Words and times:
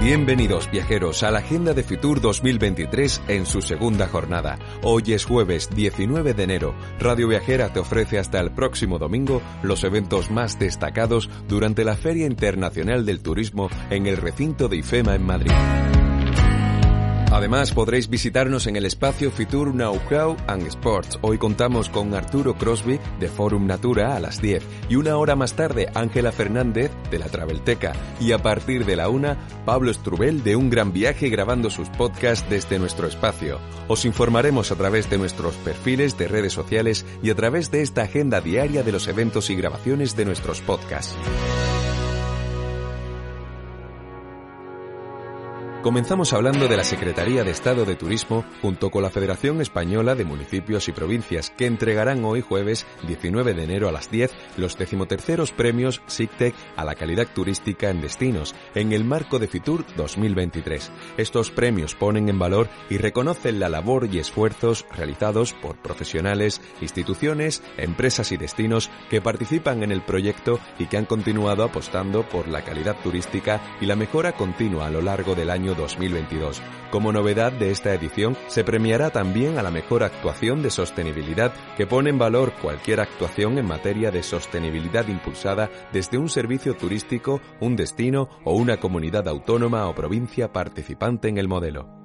Bienvenidos 0.00 0.70
viajeros 0.70 1.24
a 1.24 1.32
la 1.32 1.40
Agenda 1.40 1.74
de 1.74 1.82
Fitur 1.82 2.20
2023 2.20 3.22
en 3.26 3.46
su 3.46 3.60
segunda 3.60 4.06
jornada. 4.06 4.56
Hoy 4.84 5.02
es 5.12 5.24
jueves 5.24 5.70
19 5.74 6.34
de 6.34 6.42
enero. 6.44 6.74
Radio 7.00 7.26
Viajera 7.26 7.72
te 7.72 7.80
ofrece 7.80 8.20
hasta 8.20 8.38
el 8.38 8.52
próximo 8.52 9.00
domingo 9.00 9.42
los 9.64 9.82
eventos 9.82 10.30
más 10.30 10.56
destacados 10.56 11.28
durante 11.48 11.82
la 11.82 11.96
Feria 11.96 12.26
Internacional 12.26 13.04
del 13.04 13.20
Turismo 13.20 13.70
en 13.90 14.06
el 14.06 14.18
recinto 14.18 14.68
de 14.68 14.76
IFEMA 14.76 15.16
en 15.16 15.26
Madrid. 15.26 15.97
Además, 17.30 17.72
podréis 17.72 18.08
visitarnos 18.08 18.66
en 18.66 18.76
el 18.76 18.86
espacio 18.86 19.30
Fitur 19.30 19.72
Know-How 19.72 20.36
and 20.46 20.66
Sports. 20.66 21.18
Hoy 21.20 21.36
contamos 21.36 21.90
con 21.90 22.14
Arturo 22.14 22.54
Crosby 22.54 22.98
de 23.20 23.28
Forum 23.28 23.66
Natura 23.66 24.16
a 24.16 24.20
las 24.20 24.40
10 24.40 24.64
y 24.88 24.96
una 24.96 25.18
hora 25.18 25.36
más 25.36 25.52
tarde 25.52 25.88
Ángela 25.94 26.32
Fernández 26.32 26.90
de 27.10 27.18
la 27.18 27.26
Travelteca 27.26 27.92
y 28.18 28.32
a 28.32 28.38
partir 28.38 28.86
de 28.86 28.96
la 28.96 29.10
una 29.10 29.36
Pablo 29.66 29.92
Strubel 29.92 30.42
de 30.42 30.56
Un 30.56 30.70
Gran 30.70 30.92
Viaje 30.94 31.28
grabando 31.28 31.68
sus 31.68 31.90
podcasts 31.90 32.48
desde 32.48 32.78
nuestro 32.78 33.06
espacio. 33.06 33.58
Os 33.88 34.06
informaremos 34.06 34.72
a 34.72 34.76
través 34.76 35.10
de 35.10 35.18
nuestros 35.18 35.54
perfiles 35.56 36.16
de 36.16 36.28
redes 36.28 36.54
sociales 36.54 37.04
y 37.22 37.28
a 37.28 37.34
través 37.34 37.70
de 37.70 37.82
esta 37.82 38.02
agenda 38.02 38.40
diaria 38.40 38.82
de 38.82 38.92
los 38.92 39.06
eventos 39.06 39.50
y 39.50 39.54
grabaciones 39.54 40.16
de 40.16 40.24
nuestros 40.24 40.62
podcasts. 40.62 41.14
Comenzamos 45.88 46.34
hablando 46.34 46.68
de 46.68 46.76
la 46.76 46.84
Secretaría 46.84 47.44
de 47.44 47.50
Estado 47.50 47.86
de 47.86 47.96
Turismo 47.96 48.44
junto 48.60 48.90
con 48.90 49.02
la 49.02 49.08
Federación 49.08 49.62
Española 49.62 50.14
de 50.14 50.26
Municipios 50.26 50.86
y 50.86 50.92
Provincias 50.92 51.48
que 51.48 51.64
entregarán 51.64 52.26
hoy 52.26 52.42
jueves 52.42 52.86
19 53.06 53.54
de 53.54 53.64
enero 53.64 53.88
a 53.88 53.92
las 53.92 54.10
10 54.10 54.30
los 54.58 54.76
decimoterceros 54.76 55.50
premios 55.50 56.02
SICTEC 56.06 56.54
a 56.76 56.84
la 56.84 56.94
calidad 56.94 57.26
turística 57.34 57.88
en 57.88 58.02
destinos 58.02 58.54
en 58.74 58.92
el 58.92 59.02
marco 59.02 59.38
de 59.38 59.48
Fitur 59.48 59.86
2023. 59.96 60.90
Estos 61.16 61.50
premios 61.50 61.94
ponen 61.94 62.28
en 62.28 62.38
valor 62.38 62.68
y 62.90 62.98
reconocen 62.98 63.58
la 63.58 63.70
labor 63.70 64.10
y 64.12 64.18
esfuerzos 64.18 64.84
realizados 64.94 65.54
por 65.54 65.76
profesionales, 65.76 66.60
instituciones, 66.82 67.62
empresas 67.78 68.30
y 68.30 68.36
destinos 68.36 68.90
que 69.08 69.22
participan 69.22 69.82
en 69.82 69.92
el 69.92 70.02
proyecto 70.02 70.60
y 70.78 70.84
que 70.84 70.98
han 70.98 71.06
continuado 71.06 71.64
apostando 71.64 72.28
por 72.28 72.46
la 72.46 72.60
calidad 72.60 72.96
turística 73.02 73.62
y 73.80 73.86
la 73.86 73.96
mejora 73.96 74.32
continua 74.32 74.88
a 74.88 74.90
lo 74.90 75.00
largo 75.00 75.34
del 75.34 75.48
año 75.48 75.77
2022. 75.78 76.60
Como 76.90 77.12
novedad 77.12 77.52
de 77.52 77.70
esta 77.70 77.94
edición, 77.94 78.36
se 78.48 78.64
premiará 78.64 79.08
también 79.08 79.56
a 79.56 79.62
la 79.62 79.70
mejor 79.70 80.02
actuación 80.02 80.62
de 80.62 80.70
sostenibilidad 80.70 81.54
que 81.78 81.86
pone 81.86 82.10
en 82.10 82.18
valor 82.18 82.52
cualquier 82.60 83.00
actuación 83.00 83.56
en 83.56 83.66
materia 83.66 84.10
de 84.10 84.22
sostenibilidad 84.22 85.08
impulsada 85.08 85.70
desde 85.92 86.18
un 86.18 86.28
servicio 86.28 86.76
turístico, 86.76 87.40
un 87.60 87.76
destino 87.76 88.28
o 88.44 88.54
una 88.54 88.78
comunidad 88.78 89.26
autónoma 89.26 89.88
o 89.88 89.94
provincia 89.94 90.52
participante 90.52 91.28
en 91.28 91.38
el 91.38 91.48
modelo. 91.48 91.97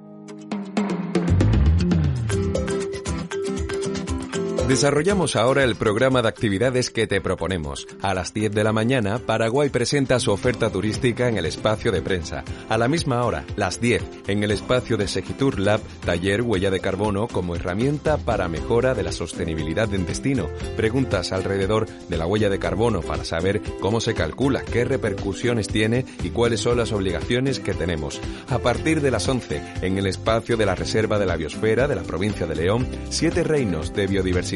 Desarrollamos 4.68 5.36
ahora 5.36 5.62
el 5.62 5.76
programa 5.76 6.22
de 6.22 6.28
actividades 6.28 6.88
que 6.88 7.06
te 7.06 7.20
proponemos. 7.20 7.86
A 8.00 8.14
las 8.14 8.32
10 8.32 8.50
de 8.50 8.64
la 8.64 8.72
mañana, 8.72 9.18
Paraguay 9.18 9.68
presenta 9.68 10.18
su 10.18 10.32
oferta 10.32 10.70
turística 10.70 11.28
en 11.28 11.36
el 11.36 11.44
espacio 11.44 11.92
de 11.92 12.00
prensa. 12.00 12.44
A 12.70 12.78
la 12.78 12.88
misma 12.88 13.22
hora, 13.26 13.44
las 13.56 13.78
10, 13.78 14.02
en 14.26 14.42
el 14.42 14.50
espacio 14.50 14.96
de 14.96 15.06
Segitur 15.06 15.58
Lab, 15.58 15.82
taller 16.06 16.40
huella 16.40 16.70
de 16.70 16.80
carbono 16.80 17.28
como 17.28 17.54
herramienta 17.54 18.16
para 18.16 18.48
mejora 18.48 18.94
de 18.94 19.02
la 19.02 19.12
sostenibilidad 19.12 19.92
en 19.92 20.06
destino. 20.06 20.48
Preguntas 20.78 21.32
alrededor 21.32 21.86
de 22.08 22.16
la 22.16 22.26
huella 22.26 22.48
de 22.48 22.58
carbono 22.58 23.02
para 23.02 23.26
saber 23.26 23.60
cómo 23.80 24.00
se 24.00 24.14
calcula, 24.14 24.62
qué 24.62 24.86
repercusiones 24.86 25.68
tiene 25.68 26.06
y 26.22 26.30
cuáles 26.30 26.60
son 26.60 26.78
las 26.78 26.90
obligaciones 26.90 27.60
que 27.60 27.74
tenemos. 27.74 28.18
A 28.48 28.60
partir 28.60 29.02
de 29.02 29.10
las 29.10 29.28
11, 29.28 29.60
en 29.82 29.98
el 29.98 30.06
espacio 30.06 30.56
de 30.56 30.64
la 30.64 30.74
Reserva 30.74 31.18
de 31.18 31.26
la 31.26 31.36
Biosfera 31.36 31.86
de 31.86 31.96
la 31.96 32.02
provincia 32.02 32.46
de 32.46 32.56
León, 32.56 32.88
siete 33.10 33.44
reinos 33.44 33.92
de 33.92 34.06
biodiversidad 34.06 34.53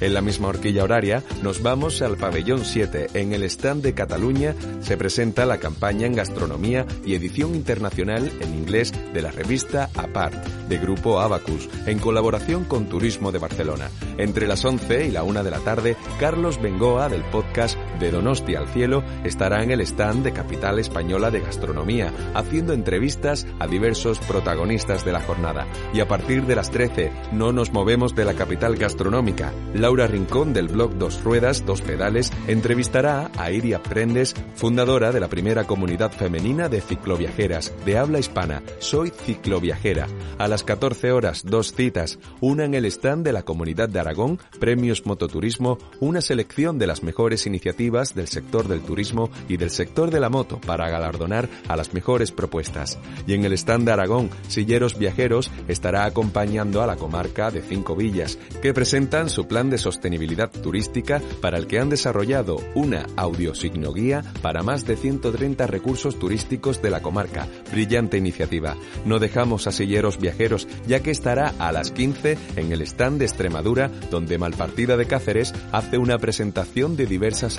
en 0.00 0.14
la 0.14 0.20
misma 0.20 0.48
horquilla 0.48 0.84
horaria 0.84 1.22
nos 1.42 1.62
vamos 1.62 2.02
al 2.02 2.18
pabellón 2.18 2.64
7. 2.64 3.08
En 3.14 3.32
el 3.32 3.42
stand 3.44 3.82
de 3.82 3.94
Cataluña 3.94 4.54
se 4.80 4.98
presenta 4.98 5.46
la 5.46 5.58
campaña 5.58 6.06
en 6.06 6.14
gastronomía 6.14 6.86
y 7.04 7.14
edición 7.14 7.54
internacional 7.54 8.30
en 8.40 8.54
inglés 8.54 8.92
de 9.14 9.22
la 9.22 9.30
revista 9.30 9.88
Apart, 9.94 10.34
de 10.68 10.78
Grupo 10.78 11.20
Abacus, 11.20 11.68
en 11.86 11.98
colaboración 11.98 12.64
con 12.64 12.90
Turismo 12.90 13.32
de 13.32 13.38
Barcelona. 13.38 13.90
Entre 14.18 14.46
las 14.46 14.64
11 14.64 15.06
y 15.06 15.10
la 15.10 15.22
1 15.22 15.42
de 15.42 15.50
la 15.50 15.60
tarde, 15.60 15.96
Carlos 16.20 16.60
Bengoa 16.60 17.08
del 17.08 17.22
podcast 17.24 17.78
De 17.98 18.10
Donostia 18.10 18.60
al 18.60 18.68
Cielo 18.68 19.02
estará 19.24 19.62
en 19.62 19.70
el 19.70 19.80
stand 19.80 20.24
de 20.24 20.32
Capital 20.32 20.78
Española 20.78 21.30
de 21.30 21.40
Gastronomía, 21.40 22.12
haciendo 22.34 22.72
entrevistas 22.72 23.46
a 23.58 23.66
diversos 23.66 24.18
protagonistas 24.20 25.04
de 25.04 25.12
la 25.12 25.20
jornada. 25.20 25.66
Y 25.92 26.00
a 26.00 26.08
partir 26.08 26.46
de 26.46 26.56
las 26.56 26.70
13 26.70 27.10
no 27.32 27.52
nos 27.52 27.72
movemos 27.72 28.14
de 28.14 28.24
la 28.24 28.34
capital 28.34 28.76
gastronómica 28.76 29.52
Laura 29.74 30.06
Rincón 30.06 30.52
del 30.52 30.68
blog 30.68 30.94
Dos 30.94 31.22
Ruedas, 31.24 31.64
Dos 31.66 31.82
Pedales 31.82 32.32
entrevistará 32.46 33.30
a 33.36 33.50
Iria 33.50 33.82
Prendes, 33.82 34.34
fundadora 34.54 35.12
de 35.12 35.20
la 35.20 35.28
primera 35.28 35.64
comunidad 35.64 36.12
femenina 36.12 36.68
de 36.68 36.80
cicloviajeras 36.80 37.72
de 37.84 37.98
habla 37.98 38.18
hispana. 38.18 38.62
Soy 38.78 39.10
cicloviajera. 39.10 40.06
A 40.38 40.48
las 40.48 40.64
14 40.64 41.12
horas, 41.12 41.42
dos 41.44 41.72
citas, 41.72 42.18
una 42.40 42.64
en 42.64 42.74
el 42.74 42.84
stand 42.86 43.24
de 43.24 43.32
la 43.32 43.42
Comunidad 43.42 43.88
de 43.88 44.00
Aragón, 44.00 44.38
Premios 44.60 45.06
Mototurismo, 45.06 45.78
una 46.00 46.20
selección 46.20 46.78
de 46.78 46.86
las 46.86 47.02
mejores 47.02 47.46
iniciativas 47.46 47.87
del 47.88 48.28
sector 48.28 48.68
del 48.68 48.82
turismo 48.82 49.30
y 49.48 49.56
del 49.56 49.70
sector 49.70 50.10
de 50.10 50.20
la 50.20 50.28
moto 50.28 50.60
para 50.60 50.90
galardonar 50.90 51.48
a 51.68 51.74
las 51.74 51.94
mejores 51.94 52.32
propuestas. 52.32 52.98
Y 53.26 53.32
en 53.32 53.44
el 53.44 53.54
stand 53.54 53.86
de 53.86 53.92
Aragón, 53.92 54.28
Silleros 54.46 54.98
Viajeros 54.98 55.50
estará 55.68 56.04
acompañando 56.04 56.82
a 56.82 56.86
la 56.86 56.96
comarca 56.96 57.50
de 57.50 57.62
Cinco 57.62 57.96
Villas, 57.96 58.38
que 58.60 58.74
presentan 58.74 59.30
su 59.30 59.48
plan 59.48 59.70
de 59.70 59.78
sostenibilidad 59.78 60.50
turística 60.50 61.22
para 61.40 61.56
el 61.56 61.66
que 61.66 61.78
han 61.78 61.88
desarrollado 61.88 62.60
una 62.74 63.06
audiosignoguía 63.16 64.22
para 64.42 64.62
más 64.62 64.84
de 64.84 64.96
130 64.96 65.66
recursos 65.66 66.18
turísticos 66.18 66.82
de 66.82 66.90
la 66.90 67.00
comarca. 67.00 67.48
Brillante 67.72 68.18
iniciativa. 68.18 68.76
No 69.06 69.18
dejamos 69.18 69.66
a 69.66 69.72
silleros 69.72 70.18
viajeros 70.18 70.68
ya 70.86 71.00
que 71.00 71.10
estará 71.10 71.54
a 71.58 71.72
las 71.72 71.90
15 71.90 72.36
en 72.56 72.70
el 72.70 72.82
stand 72.82 73.18
de 73.20 73.24
Extremadura 73.24 73.90
donde 74.10 74.36
Malpartida 74.36 74.98
de 74.98 75.06
Cáceres 75.06 75.54
hace 75.72 75.96
una 75.96 76.18
presentación 76.18 76.96
de 76.96 77.06
diversas 77.06 77.58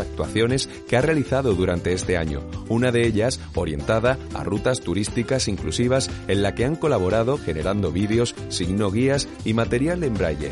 que 0.87 0.97
ha 0.97 1.01
realizado 1.01 1.53
durante 1.53 1.93
este 1.93 2.17
año. 2.17 2.41
Una 2.67 2.91
de 2.91 3.05
ellas 3.05 3.39
orientada 3.55 4.17
a 4.33 4.43
rutas 4.43 4.81
turísticas 4.81 5.47
inclusivas 5.47 6.09
en 6.27 6.43
la 6.43 6.55
que 6.55 6.65
han 6.65 6.75
colaborado 6.75 7.37
generando 7.37 7.91
vídeos, 7.91 8.35
signoguías 8.49 9.27
y 9.45 9.53
material 9.53 10.03
en 10.03 10.13
braille. 10.13 10.51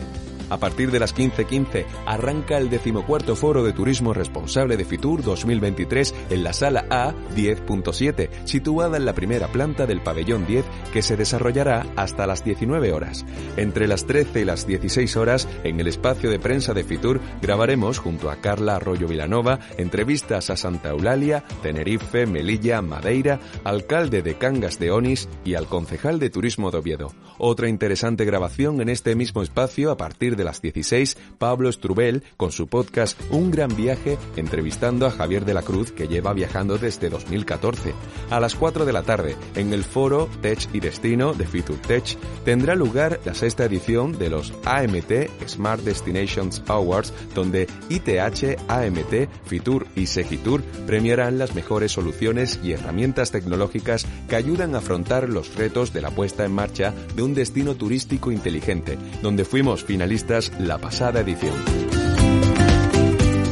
A 0.49 0.57
partir 0.57 0.91
de 0.91 0.99
las 0.99 1.15
15.15 1.15 1.85
arranca 2.05 2.57
el 2.57 2.69
decimocuarto 2.69 3.35
Foro 3.35 3.63
de 3.63 3.73
Turismo 3.73 4.13
Responsable 4.13 4.77
de 4.77 4.85
Fitur 4.85 5.23
2023 5.23 6.15
en 6.29 6.43
la 6.43 6.53
Sala 6.53 6.85
A 6.89 7.13
10.7, 7.35 8.29
situada 8.45 8.97
en 8.97 9.05
la 9.05 9.13
primera 9.13 9.47
planta 9.47 9.85
del 9.85 10.01
pabellón 10.01 10.45
10, 10.45 10.65
que 10.93 11.01
se 11.01 11.17
desarrollará 11.17 11.85
hasta 11.95 12.25
las 12.25 12.43
19 12.43 12.93
horas. 12.93 13.25
Entre 13.57 13.87
las 13.87 14.05
13 14.05 14.41
y 14.41 14.45
las 14.45 14.65
16 14.65 15.17
horas, 15.17 15.47
en 15.63 15.79
el 15.79 15.87
espacio 15.87 16.29
de 16.29 16.39
prensa 16.39 16.73
de 16.73 16.83
Fitur, 16.83 17.19
grabaremos 17.41 17.99
junto 17.99 18.29
a 18.31 18.37
Carla 18.37 18.77
Arroyo 18.77 19.07
Vilanova 19.07 19.59
entrevistas 19.77 20.49
a 20.49 20.55
Santa 20.55 20.89
Eulalia, 20.89 21.43
Tenerife, 21.61 22.25
Melilla, 22.25 22.81
Madeira, 22.81 23.39
alcalde 23.63 24.21
de 24.21 24.37
Cangas 24.37 24.79
de 24.79 24.91
Onís 24.91 25.27
y 25.43 25.55
al 25.55 25.67
concejal 25.67 26.19
de 26.19 26.29
Turismo 26.29 26.71
de 26.71 26.77
Oviedo. 26.77 27.13
Otra 27.37 27.67
interesante 27.67 28.23
grabación 28.23 28.81
en 28.81 28.89
este 28.89 29.15
mismo 29.15 29.43
espacio 29.43 29.91
a 29.91 29.97
partir 29.97 30.36
de 30.37 30.45
las 30.45 30.61
16, 30.61 31.17
Pablo 31.37 31.71
Strubel 31.71 32.23
con 32.37 32.51
su 32.51 32.67
podcast 32.67 33.19
Un 33.31 33.51
gran 33.51 33.75
viaje 33.75 34.17
entrevistando 34.35 35.05
a 35.05 35.11
Javier 35.11 35.43
de 35.43 35.53
la 35.53 35.63
Cruz 35.63 35.91
que 35.91 36.07
lleva 36.07 36.33
viajando 36.33 36.77
desde 36.77 37.09
2014. 37.09 37.93
A 38.29 38.39
las 38.39 38.55
4 38.55 38.85
de 38.85 38.93
la 38.93 39.03
tarde, 39.03 39.35
en 39.55 39.73
el 39.73 39.83
foro 39.83 40.29
Tech 40.41 40.69
y 40.73 40.79
Destino 40.79 41.33
de 41.33 41.45
Fitur 41.45 41.77
Tech, 41.77 42.17
tendrá 42.45 42.75
lugar 42.75 43.19
la 43.25 43.33
sexta 43.33 43.65
edición 43.65 44.17
de 44.17 44.29
los 44.29 44.53
AMT 44.65 45.47
Smart 45.47 45.81
Destinations 45.81 46.61
Awards, 46.67 47.13
donde 47.33 47.67
ITH, 47.89 48.59
AMT, 48.67 49.29
Fitur 49.45 49.87
y 49.95 50.05
Segitur 50.05 50.63
premiarán 50.85 51.37
las 51.37 51.55
mejores 51.55 51.91
soluciones 51.91 52.59
y 52.63 52.73
herramientas 52.73 53.31
tecnológicas 53.31 54.05
que 54.29 54.35
ayudan 54.35 54.75
a 54.75 54.79
afrontar 54.79 55.29
los 55.29 55.55
retos 55.55 55.93
de 55.93 56.01
la 56.01 56.11
puesta 56.11 56.45
en 56.45 56.51
marcha 56.51 56.93
de 57.15 57.23
un 57.23 57.33
destino 57.33 57.75
turístico 57.75 58.31
inteligente, 58.31 58.97
donde 59.21 59.45
fuimos 59.45 59.83
finalistas 59.83 60.26
la 60.59 60.77
pasada 60.77 61.21
edición. 61.21 61.55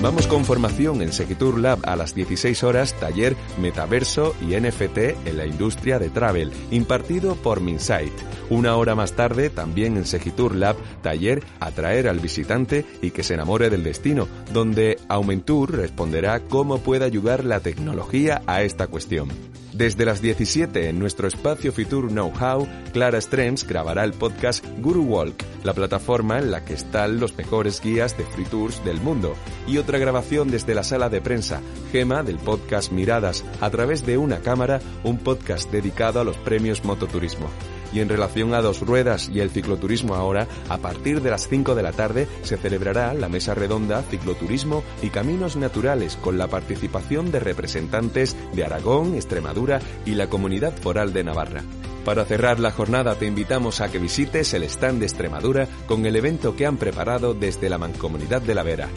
Vamos 0.02 0.28
con 0.28 0.44
formación 0.44 1.02
en 1.02 1.14
Segitur 1.14 1.58
Lab 1.58 1.80
a 1.84 1.96
las 1.96 2.14
16 2.14 2.64
horas, 2.64 2.94
taller 3.00 3.38
Metaverso 3.60 4.36
y 4.42 4.60
NFT 4.60 4.98
en 5.26 5.38
la 5.38 5.46
industria 5.46 6.00
de 6.00 6.10
travel, 6.10 6.52
impartido 6.72 7.36
por 7.36 7.62
Minsight. 7.62 8.12
Una 8.50 8.76
hora 8.76 8.94
más 8.94 9.14
tarde, 9.14 9.50
también 9.50 9.98
en 9.98 10.06
Segitur 10.06 10.56
Lab, 10.56 10.76
taller 11.02 11.44
Atraer 11.60 12.08
al 12.08 12.20
visitante 12.20 12.86
y 13.02 13.12
que 13.12 13.24
se 13.24 13.34
enamore 13.34 13.70
del 13.70 13.84
destino, 13.84 14.28
donde 14.54 15.00
Aumentur 15.08 15.76
responderá 15.76 16.42
cómo 16.42 16.78
puede 16.80 17.06
ayudar 17.06 17.44
la 17.44 17.60
tecnología 17.60 18.42
a 18.46 18.62
esta 18.62 18.88
cuestión. 18.88 19.30
Desde 19.76 20.06
las 20.06 20.22
17 20.22 20.88
en 20.88 21.00
nuestro 21.00 21.28
espacio 21.28 21.74
Fitur 21.74 22.08
Know-How, 22.08 22.66
Clara 22.94 23.20
Strems 23.20 23.68
grabará 23.68 24.06
el 24.06 24.14
podcast 24.14 24.64
Guru 24.80 25.04
Walk, 25.04 25.44
la 25.66 25.74
plataforma 25.74 26.40
en 26.40 26.50
la 26.50 26.64
que 26.64 26.76
están 26.76 27.20
los 27.20 27.36
mejores 27.36 27.82
guías 27.82 28.18
de 28.18 28.24
free 28.24 28.46
tours 28.46 28.86
del 28.86 29.02
mundo, 29.02 29.36
y 29.68 29.78
otra 29.78 29.98
grabación 29.98 30.50
desde 30.50 30.76
la 30.76 30.84
sala 30.84 31.10
de 31.10 31.20
prensa, 31.20 31.60
Gema 31.92 32.24
del 32.24 32.38
podcast 32.38 32.94
Miradas, 32.94 33.44
a 33.60 33.70
través 33.70 34.06
de 34.06 34.18
una 34.18 34.40
cámara, 34.40 34.80
un 35.04 35.18
podcast 35.18 35.70
dedicado 35.70 36.22
a 36.22 36.24
los 36.24 36.38
premios 36.38 36.86
Mototurismo. 36.86 37.50
Y 37.92 38.00
en 38.00 38.08
relación 38.08 38.26
a 38.36 38.62
dos 38.62 38.82
ruedas 38.82 39.30
y 39.34 39.40
el 39.40 39.50
cicloturismo 39.50 40.14
ahora, 40.14 40.46
a 40.68 40.78
partir 40.78 41.22
de 41.22 41.30
las 41.30 41.48
5 41.48 41.74
de 41.74 41.84
la 41.84 41.94
tarde 41.94 42.28
se 42.42 42.58
celebrará 42.58 43.14
la 43.14 43.30
mesa 43.30 43.56
redonda 43.56 44.04
Cicloturismo 44.04 44.84
y 45.02 45.10
Caminos 45.10 45.56
Naturales 45.56 46.18
con 46.18 46.38
la 46.38 46.48
participación 46.48 47.32
de 47.32 47.40
representantes 47.40 48.36
de 48.54 48.66
Aragón, 48.66 49.16
Extremadura 49.16 49.80
y 50.06 50.16
la 50.16 50.28
Comunidad 50.30 50.76
Foral 50.76 51.14
de 51.14 51.24
Navarra. 51.24 51.64
Para 52.04 52.26
cerrar 52.26 52.60
la 52.60 52.72
jornada 52.72 53.16
te 53.16 53.26
invitamos 53.26 53.80
a 53.80 53.90
que 53.90 54.00
visites 54.00 54.54
el 54.54 54.64
stand 54.64 55.00
de 55.00 55.06
Extremadura 55.06 55.70
con 55.88 56.06
el 56.06 56.18
evento 56.18 56.58
que 56.58 56.66
han 56.66 56.76
preparado 56.76 57.34
desde 57.34 57.70
la 57.70 57.78
Mancomunidad 57.78 58.42
de 58.42 58.54
la 58.54 58.64
Vera. 58.64 58.90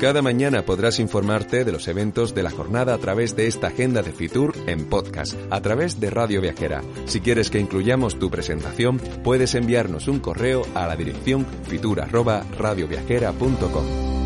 Cada 0.00 0.22
mañana 0.22 0.64
podrás 0.64 1.00
informarte 1.00 1.64
de 1.64 1.72
los 1.72 1.88
eventos 1.88 2.32
de 2.32 2.44
la 2.44 2.50
jornada 2.50 2.94
a 2.94 2.98
través 2.98 3.34
de 3.34 3.48
esta 3.48 3.66
agenda 3.66 4.00
de 4.00 4.12
Fitur 4.12 4.54
en 4.68 4.84
podcast, 4.84 5.34
a 5.50 5.60
través 5.60 5.98
de 5.98 6.08
Radio 6.08 6.40
Viajera. 6.40 6.84
Si 7.06 7.20
quieres 7.20 7.50
que 7.50 7.58
incluyamos 7.58 8.20
tu 8.20 8.30
presentación, 8.30 8.98
puedes 9.24 9.56
enviarnos 9.56 10.06
un 10.06 10.20
correo 10.20 10.62
a 10.74 10.86
la 10.86 10.94
dirección 10.94 11.44
fitur@radioviajera.com. 11.64 14.17